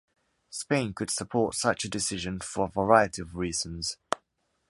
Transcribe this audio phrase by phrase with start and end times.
[0.49, 3.97] Spain could support such a decision for a variety of reasons.